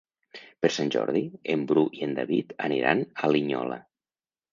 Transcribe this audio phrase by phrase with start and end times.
[0.65, 1.21] Per Sant Jordi
[1.55, 3.79] en Bru i en David aniran a Linyola.